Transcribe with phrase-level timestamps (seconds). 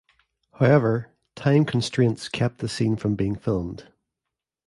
[0.55, 3.91] However, time constraints kept the scene from being filmed.